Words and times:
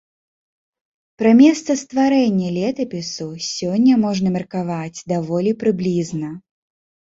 Пра 1.21 1.33
месца 1.41 1.75
стварэння 1.81 2.49
летапісу 2.57 3.29
сёння 3.49 3.93
можна 4.07 4.27
меркаваць 4.39 5.03
даволі 5.15 5.57
прыблізна. 5.63 6.35